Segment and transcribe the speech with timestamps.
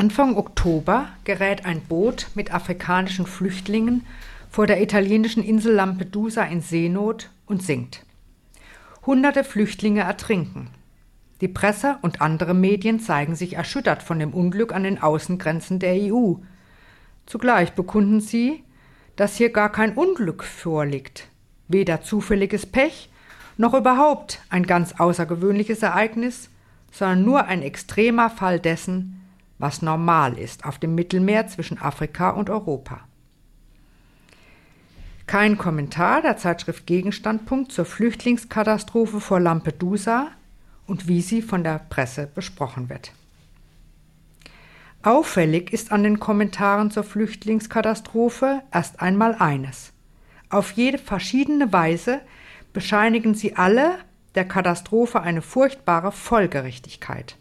[0.00, 4.06] Anfang Oktober gerät ein Boot mit afrikanischen Flüchtlingen
[4.48, 8.06] vor der italienischen Insel Lampedusa in Seenot und sinkt.
[9.04, 10.70] Hunderte Flüchtlinge ertrinken.
[11.42, 15.92] Die Presse und andere Medien zeigen sich erschüttert von dem Unglück an den Außengrenzen der
[16.10, 16.36] EU.
[17.26, 18.64] Zugleich bekunden sie,
[19.16, 21.28] dass hier gar kein Unglück vorliegt,
[21.68, 23.10] weder zufälliges Pech
[23.58, 26.48] noch überhaupt ein ganz außergewöhnliches Ereignis,
[26.90, 29.19] sondern nur ein extremer Fall dessen,
[29.60, 33.00] was normal ist auf dem Mittelmeer zwischen Afrika und Europa.
[35.26, 40.28] Kein Kommentar der Zeitschrift Gegenstandpunkt zur Flüchtlingskatastrophe vor Lampedusa
[40.86, 43.12] und wie sie von der Presse besprochen wird.
[45.02, 49.92] Auffällig ist an den Kommentaren zur Flüchtlingskatastrophe erst einmal eines.
[50.48, 52.20] Auf jede verschiedene Weise
[52.72, 53.98] bescheinigen sie alle
[54.34, 57.36] der Katastrophe eine furchtbare Folgerichtigkeit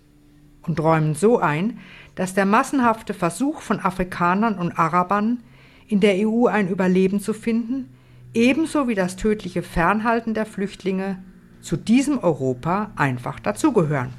[0.61, 1.79] und räumen so ein,
[2.19, 5.41] dass der massenhafte Versuch von Afrikanern und Arabern,
[5.87, 7.95] in der EU ein Überleben zu finden,
[8.33, 11.23] ebenso wie das tödliche Fernhalten der Flüchtlinge
[11.61, 14.13] zu diesem Europa einfach dazugehören.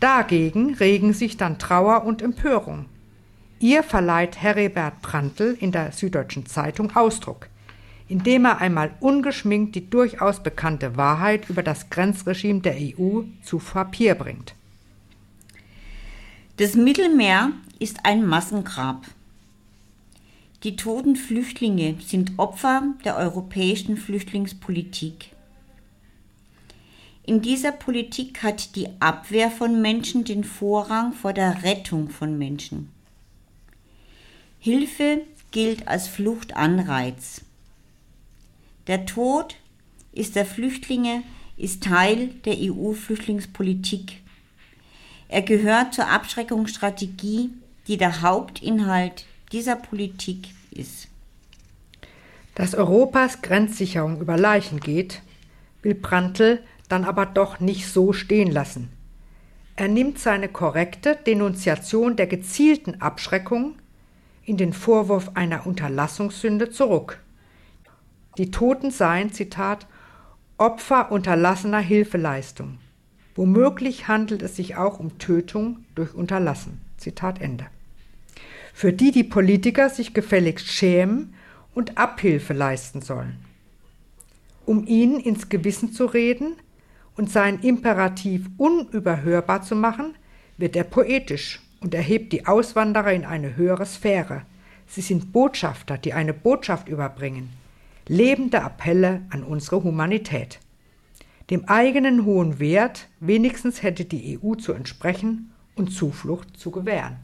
[0.00, 2.86] Dagegen regen sich dann Trauer und Empörung.
[3.58, 7.48] Ihr verleiht Heribert Prantl in der Süddeutschen Zeitung Ausdruck,
[8.08, 14.14] indem er einmal ungeschminkt die durchaus bekannte Wahrheit über das Grenzregime der EU zu Papier
[14.14, 14.55] bringt.
[16.58, 19.04] Das Mittelmeer ist ein Massengrab.
[20.62, 25.32] Die toten Flüchtlinge sind Opfer der europäischen Flüchtlingspolitik.
[27.24, 32.90] In dieser Politik hat die Abwehr von Menschen den Vorrang vor der Rettung von Menschen.
[34.58, 37.42] Hilfe gilt als Fluchtanreiz.
[38.86, 39.56] Der Tod
[40.12, 41.22] ist der Flüchtlinge
[41.58, 44.22] ist Teil der EU-Flüchtlingspolitik.
[45.28, 47.50] Er gehört zur Abschreckungsstrategie,
[47.88, 51.08] die der Hauptinhalt dieser Politik ist.
[52.54, 55.22] Dass Europas Grenzsicherung über Leichen geht,
[55.82, 58.90] will Prantl dann aber doch nicht so stehen lassen.
[59.76, 63.74] Er nimmt seine korrekte Denunziation der gezielten Abschreckung
[64.44, 67.20] in den Vorwurf einer Unterlassungssünde zurück.
[68.38, 69.86] Die Toten seien, Zitat,
[70.56, 72.78] Opfer unterlassener Hilfeleistung.
[73.36, 76.80] Womöglich handelt es sich auch um Tötung durch Unterlassen.
[76.96, 77.66] Zitat Ende.
[78.74, 81.34] Für die die Politiker sich gefälligst schämen
[81.74, 83.36] und Abhilfe leisten sollen.
[84.64, 86.56] Um ihnen ins Gewissen zu reden,
[87.16, 90.14] und seinen Imperativ unüberhörbar zu machen,
[90.58, 94.42] wird er poetisch und erhebt die Auswanderer in eine höhere Sphäre.
[94.86, 97.50] Sie sind Botschafter, die eine Botschaft überbringen,
[98.06, 100.60] lebende Appelle an unsere Humanität.
[101.50, 107.18] Dem eigenen hohen Wert wenigstens hätte die EU zu entsprechen und Zuflucht zu gewähren.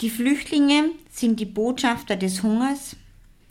[0.00, 2.96] Die Flüchtlinge sind die Botschafter des Hungers,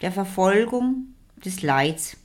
[0.01, 2.17] der Verfolgung, des Leids.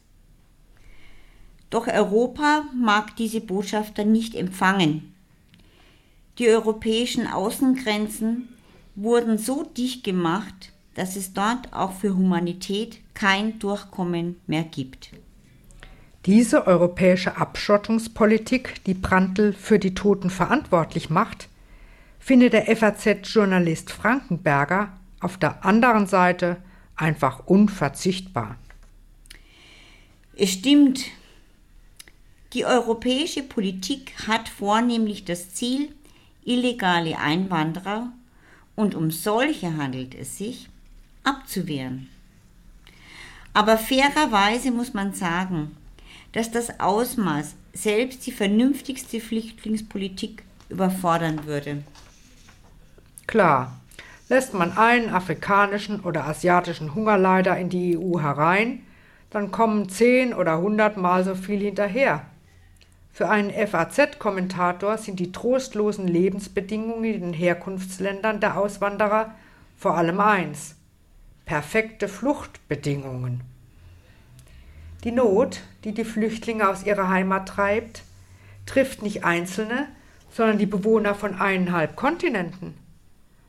[1.70, 5.12] Doch Europa mag diese Botschafter nicht empfangen.
[6.38, 8.48] Die europäischen Außengrenzen
[8.94, 15.10] wurden so dicht gemacht, dass es dort auch für Humanität kein Durchkommen mehr gibt.
[16.26, 21.48] Diese europäische Abschottungspolitik, die Prantl für die Toten verantwortlich macht,
[22.18, 26.56] findet der FAZ-Journalist Frankenberger auf der anderen Seite
[26.96, 28.56] einfach unverzichtbar.
[30.34, 31.04] Es stimmt,
[32.54, 35.94] die europäische Politik hat vornehmlich das Ziel,
[36.44, 38.12] illegale Einwanderer,
[38.76, 40.68] und um solche handelt es sich,
[41.22, 42.08] abzuwehren.
[43.52, 45.76] Aber fairerweise muss man sagen,
[46.34, 51.84] dass das Ausmaß selbst die vernünftigste Flüchtlingspolitik überfordern würde.
[53.26, 53.80] Klar,
[54.28, 58.82] lässt man einen afrikanischen oder asiatischen Hungerleider in die EU herein,
[59.30, 62.26] dann kommen zehn oder hundertmal so viel hinterher.
[63.12, 69.34] Für einen FAZ-Kommentator sind die trostlosen Lebensbedingungen in den Herkunftsländern der Auswanderer
[69.76, 70.74] vor allem eins
[71.46, 73.42] perfekte Fluchtbedingungen.
[75.04, 78.02] Die Not, die die Flüchtlinge aus ihrer Heimat treibt,
[78.66, 79.88] trifft nicht Einzelne,
[80.30, 82.74] sondern die Bewohner von eineinhalb Kontinenten.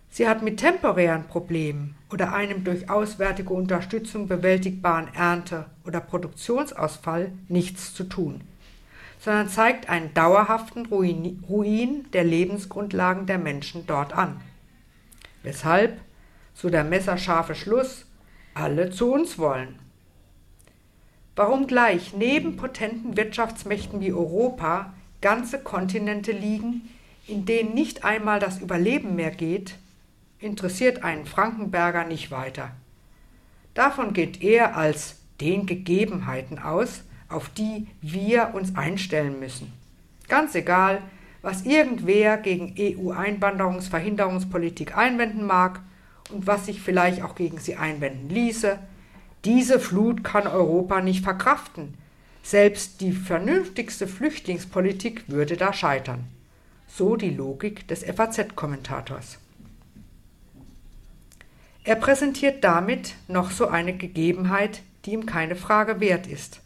[0.09, 7.93] Sie hat mit temporären Problemen oder einem durch auswärtige Unterstützung bewältigbaren Ernte- oder Produktionsausfall nichts
[7.93, 8.41] zu tun
[9.25, 14.39] sondern zeigt einen dauerhaften Ruin, Ruin der Lebensgrundlagen der Menschen dort an.
[15.41, 15.99] Weshalb,
[16.53, 18.05] so der messerscharfe Schluss,
[18.53, 19.79] alle zu uns wollen.
[21.35, 26.89] Warum gleich neben potenten Wirtschaftsmächten wie Europa ganze Kontinente liegen,
[27.27, 29.75] in denen nicht einmal das Überleben mehr geht,
[30.39, 32.71] interessiert einen Frankenberger nicht weiter.
[33.73, 39.73] Davon geht er als den Gegebenheiten aus, auf die wir uns einstellen müssen.
[40.29, 41.01] Ganz egal,
[41.41, 45.81] was irgendwer gegen EU-Einwanderungsverhinderungspolitik einwenden mag
[46.31, 48.79] und was sich vielleicht auch gegen sie einwenden ließe,
[49.45, 51.94] diese Flut kann Europa nicht verkraften.
[52.44, 56.25] Selbst die vernünftigste Flüchtlingspolitik würde da scheitern.
[56.88, 59.39] So die Logik des FAZ-Kommentators.
[61.83, 66.62] Er präsentiert damit noch so eine Gegebenheit, die ihm keine Frage wert ist.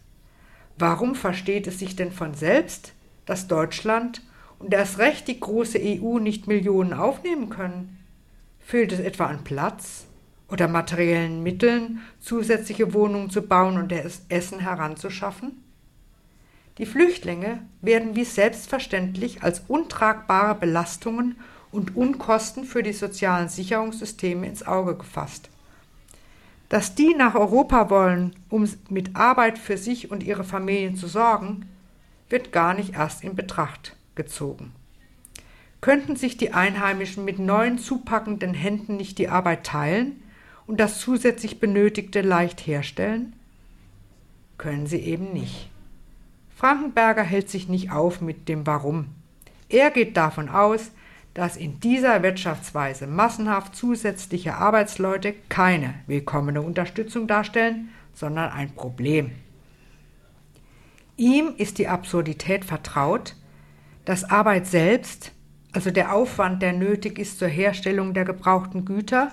[0.78, 2.94] Warum versteht es sich denn von selbst,
[3.26, 4.22] dass Deutschland
[4.60, 7.98] und erst recht die große EU nicht Millionen aufnehmen können?
[8.62, 10.06] Fehlt es etwa an Platz?
[10.52, 13.92] Oder materiellen Mitteln, zusätzliche Wohnungen zu bauen und
[14.30, 15.64] Essen heranzuschaffen?
[16.78, 21.36] Die Flüchtlinge werden wie selbstverständlich als untragbare Belastungen
[21.72, 25.50] und Unkosten für die sozialen Sicherungssysteme ins Auge gefasst.
[26.70, 31.68] Dass die nach Europa wollen, um mit Arbeit für sich und ihre Familien zu sorgen,
[32.30, 34.72] wird gar nicht erst in Betracht gezogen.
[35.82, 40.22] Könnten sich die Einheimischen mit neuen zupackenden Händen nicht die Arbeit teilen,
[40.70, 43.34] und das zusätzlich Benötigte leicht herstellen?
[44.60, 45.72] Können sie eben nicht.
[46.56, 49.08] Frankenberger hält sich nicht auf mit dem Warum.
[49.68, 50.92] Er geht davon aus,
[51.34, 59.32] dass in dieser Wirtschaftsweise massenhaft zusätzliche Arbeitsleute keine willkommene Unterstützung darstellen, sondern ein Problem.
[61.18, 63.36] Ihm ist die Absurdität vertraut,
[64.06, 65.32] dass Arbeit selbst,
[65.72, 69.32] also der Aufwand, der nötig ist zur Herstellung der gebrauchten Güter,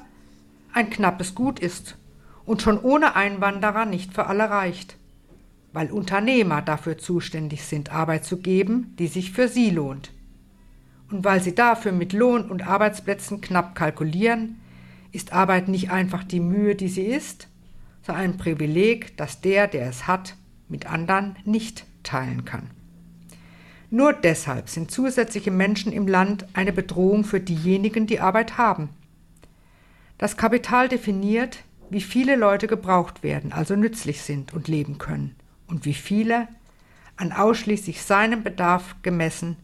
[0.76, 1.96] ein knappes Gut ist
[2.44, 4.98] und schon ohne Einwanderer nicht für alle reicht,
[5.72, 10.12] weil Unternehmer dafür zuständig sind, Arbeit zu geben, die sich für sie lohnt.
[11.10, 14.60] Und weil sie dafür mit Lohn und Arbeitsplätzen knapp kalkulieren,
[15.12, 17.48] ist Arbeit nicht einfach die Mühe, die sie ist,
[18.02, 20.36] sondern ein Privileg, das der, der es hat,
[20.68, 22.70] mit anderen nicht teilen kann.
[23.88, 28.90] Nur deshalb sind zusätzliche Menschen im Land eine Bedrohung für diejenigen, die Arbeit haben–
[30.18, 35.36] das Kapital definiert, wie viele Leute gebraucht werden, also nützlich sind und leben können,
[35.66, 36.48] und wie viele,
[37.16, 39.56] an ausschließlich seinem Bedarf gemessen,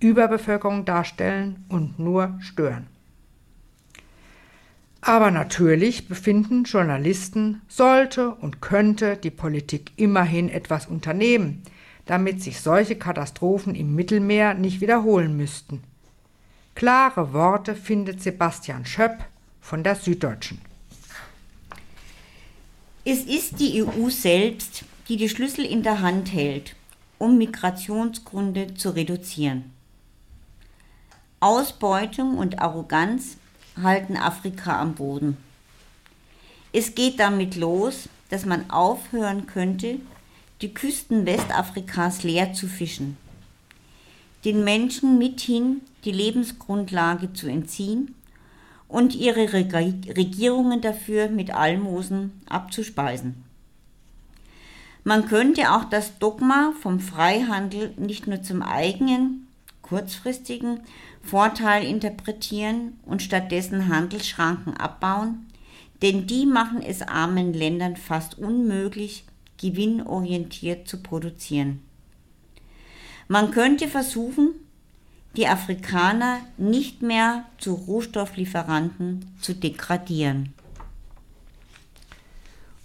[0.00, 2.86] Überbevölkerung darstellen und nur stören.
[5.00, 11.62] Aber natürlich befinden Journalisten, sollte und könnte die Politik immerhin etwas unternehmen,
[12.06, 15.82] damit sich solche Katastrophen im Mittelmeer nicht wiederholen müssten.
[16.74, 19.26] Klare Worte findet Sebastian Schöpp,
[19.64, 20.60] von der Süddeutschen.
[23.06, 26.76] Es ist die EU selbst, die die Schlüssel in der Hand hält,
[27.18, 29.72] um Migrationsgründe zu reduzieren.
[31.40, 33.38] Ausbeutung und Arroganz
[33.82, 35.38] halten Afrika am Boden.
[36.72, 39.98] Es geht damit los, dass man aufhören könnte,
[40.60, 43.16] die Küsten Westafrikas leer zu fischen,
[44.44, 48.14] den Menschen mithin die Lebensgrundlage zu entziehen
[48.94, 53.42] und ihre Regierungen dafür mit Almosen abzuspeisen.
[55.02, 59.48] Man könnte auch das Dogma vom Freihandel nicht nur zum eigenen,
[59.82, 60.78] kurzfristigen
[61.24, 65.44] Vorteil interpretieren und stattdessen Handelsschranken abbauen,
[66.00, 69.24] denn die machen es armen Ländern fast unmöglich,
[69.60, 71.82] gewinnorientiert zu produzieren.
[73.26, 74.50] Man könnte versuchen,
[75.36, 80.54] die Afrikaner nicht mehr zu Rohstofflieferanten zu degradieren.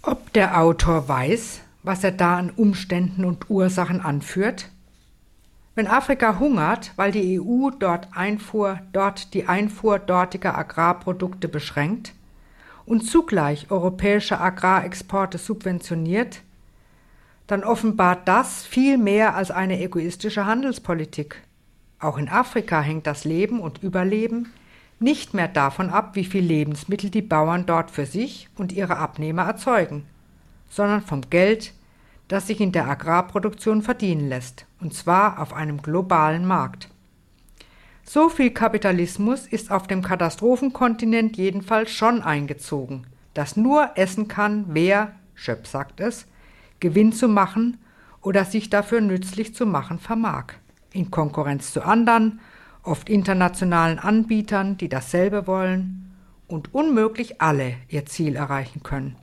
[0.02, 4.68] Ob der Autor weiß, was er da an Umständen und Ursachen anführt?
[5.74, 12.12] Wenn Afrika hungert, weil die EU dort, Einfuhr, dort die Einfuhr dortiger Agrarprodukte beschränkt
[12.86, 16.42] und zugleich europäische Agrarexporte subventioniert,
[17.46, 21.42] dann offenbart das viel mehr als eine egoistische Handelspolitik.
[22.00, 24.48] Auch in Afrika hängt das Leben und Überleben
[24.98, 29.42] nicht mehr davon ab, wie viel Lebensmittel die Bauern dort für sich und ihre Abnehmer
[29.42, 30.06] erzeugen,
[30.68, 31.74] sondern vom Geld,
[32.28, 36.88] das sich in der Agrarproduktion verdienen lässt, und zwar auf einem globalen Markt.
[38.02, 45.12] So viel Kapitalismus ist auf dem Katastrophenkontinent jedenfalls schon eingezogen, dass nur essen kann, wer,
[45.34, 46.26] Schöpp sagt es,
[46.78, 47.78] Gewinn zu machen
[48.22, 50.54] oder sich dafür nützlich zu machen vermag
[50.92, 52.40] in Konkurrenz zu anderen,
[52.82, 56.14] oft internationalen Anbietern, die dasselbe wollen
[56.48, 59.16] und unmöglich alle ihr Ziel erreichen können.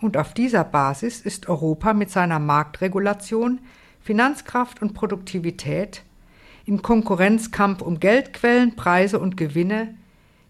[0.00, 3.60] Und auf dieser Basis ist Europa mit seiner Marktregulation,
[4.00, 6.02] Finanzkraft und Produktivität
[6.66, 9.94] im Konkurrenzkampf um Geldquellen, Preise und Gewinne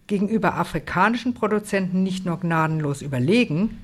[0.07, 3.79] gegenüber afrikanischen Produzenten nicht nur gnadenlos überlegen,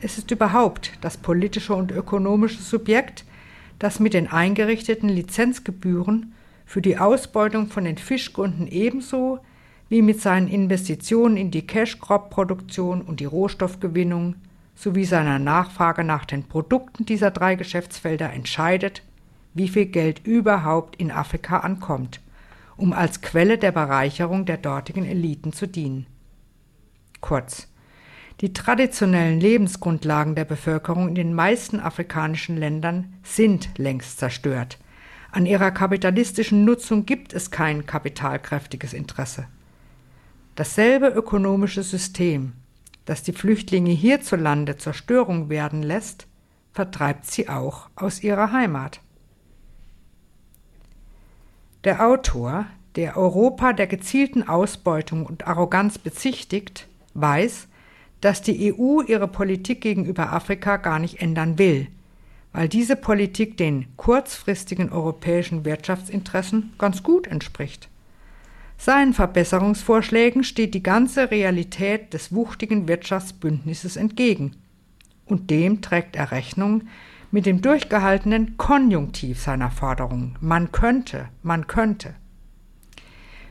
[0.00, 3.24] es ist überhaupt das politische und ökonomische Subjekt,
[3.78, 6.34] das mit den eingerichteten Lizenzgebühren
[6.66, 9.38] für die Ausbeutung von den Fischgründen ebenso
[9.88, 14.36] wie mit seinen Investitionen in die Cash-Crop-Produktion und die Rohstoffgewinnung
[14.74, 19.02] sowie seiner Nachfrage nach den Produkten dieser drei Geschäftsfelder entscheidet,
[19.54, 22.20] wie viel Geld überhaupt in Afrika ankommt,
[22.76, 26.06] um als Quelle der Bereicherung der dortigen Eliten zu dienen.
[27.20, 27.66] Kurz,
[28.40, 34.78] die traditionellen Lebensgrundlagen der Bevölkerung in den meisten afrikanischen Ländern sind längst zerstört.
[35.32, 39.46] An ihrer kapitalistischen Nutzung gibt es kein kapitalkräftiges Interesse.
[40.54, 42.52] Dasselbe ökonomische System,
[43.04, 46.26] das die Flüchtlinge hierzulande zur Störung werden lässt,
[46.72, 49.00] vertreibt sie auch aus ihrer Heimat.
[51.84, 52.66] Der Autor,
[52.96, 57.68] der Europa der gezielten Ausbeutung und Arroganz bezichtigt, weiß,
[58.20, 61.88] dass die EU ihre Politik gegenüber Afrika gar nicht ändern will,
[62.52, 67.88] weil diese Politik den kurzfristigen europäischen Wirtschaftsinteressen ganz gut entspricht.
[68.76, 74.52] Seinen Verbesserungsvorschlägen steht die ganze Realität des wuchtigen Wirtschaftsbündnisses entgegen,
[75.26, 76.84] und dem trägt er Rechnung
[77.30, 80.36] mit dem durchgehaltenen Konjunktiv seiner Forderungen.
[80.40, 82.14] Man könnte, man könnte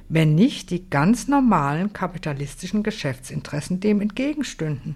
[0.09, 4.95] wenn nicht die ganz normalen kapitalistischen Geschäftsinteressen dem entgegenstünden.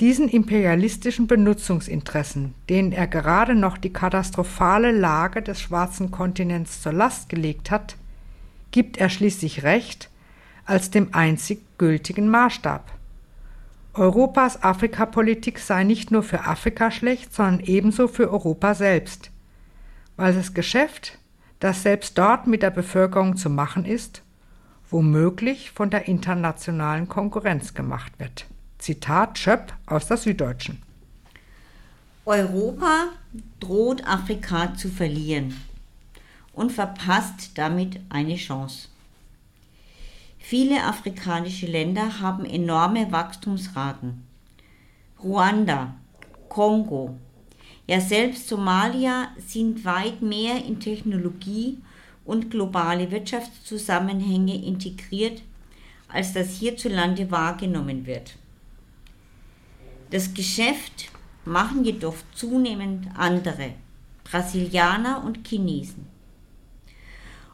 [0.00, 7.28] Diesen imperialistischen Benutzungsinteressen, denen er gerade noch die katastrophale Lage des schwarzen Kontinents zur Last
[7.28, 7.96] gelegt hat,
[8.72, 10.10] gibt er schließlich Recht
[10.64, 12.90] als dem einzig gültigen Maßstab.
[13.94, 19.30] Europas Afrikapolitik sei nicht nur für Afrika schlecht, sondern ebenso für Europa selbst,
[20.16, 21.18] weil das Geschäft
[21.64, 24.20] das selbst dort mit der Bevölkerung zu machen ist,
[24.90, 28.44] womöglich von der internationalen Konkurrenz gemacht wird.
[28.76, 30.82] Zitat Schöpp aus der Süddeutschen.
[32.26, 33.06] Europa
[33.60, 35.58] droht Afrika zu verlieren
[36.52, 38.88] und verpasst damit eine Chance.
[40.38, 44.22] Viele afrikanische Länder haben enorme Wachstumsraten.
[45.22, 45.94] Ruanda,
[46.50, 47.16] Kongo,
[47.86, 51.78] ja, selbst Somalia sind weit mehr in Technologie
[52.24, 55.42] und globale Wirtschaftszusammenhänge integriert,
[56.08, 58.36] als das hierzulande wahrgenommen wird.
[60.10, 61.10] Das Geschäft
[61.44, 63.74] machen jedoch zunehmend andere,
[64.22, 66.06] Brasilianer und Chinesen.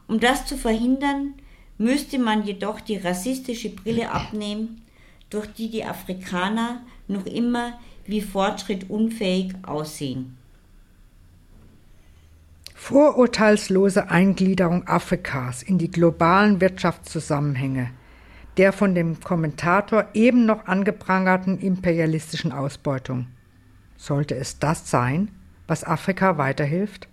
[0.07, 1.33] Um das zu verhindern,
[1.77, 4.81] müsste man jedoch die rassistische Brille abnehmen,
[5.29, 10.37] durch die die Afrikaner noch immer wie fortschrittunfähig aussehen.
[12.75, 17.91] Vorurteilslose Eingliederung Afrikas in die globalen Wirtschaftszusammenhänge
[18.57, 23.27] der von dem Kommentator eben noch angeprangerten imperialistischen Ausbeutung.
[23.97, 25.29] Sollte es das sein,
[25.67, 27.07] was Afrika weiterhilft?